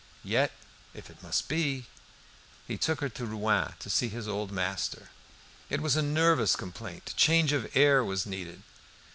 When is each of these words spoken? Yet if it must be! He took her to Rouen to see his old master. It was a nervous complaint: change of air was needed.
Yet 0.23 0.51
if 0.95 1.11
it 1.11 1.21
must 1.21 1.47
be! 1.47 1.85
He 2.67 2.75
took 2.75 3.01
her 3.01 3.09
to 3.09 3.25
Rouen 3.27 3.75
to 3.77 3.87
see 3.87 4.09
his 4.09 4.27
old 4.27 4.51
master. 4.51 5.09
It 5.69 5.79
was 5.79 5.95
a 5.95 6.01
nervous 6.01 6.55
complaint: 6.55 7.13
change 7.15 7.53
of 7.53 7.69
air 7.77 8.03
was 8.03 8.25
needed. 8.25 8.63